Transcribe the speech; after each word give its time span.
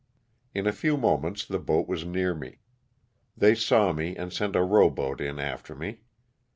In 0.55 0.65
a 0.65 0.71
few 0.71 0.97
moments 0.97 1.45
the 1.45 1.59
boat 1.59 1.87
was 1.87 2.03
near 2.07 2.33
me. 2.33 2.57
They 3.37 3.53
saw 3.53 3.93
me 3.93 4.15
and 4.15 4.33
sent 4.33 4.55
a 4.55 4.63
row 4.63 4.89
boat 4.89 5.21
in 5.21 5.37
after 5.37 5.75
me. 5.75 6.01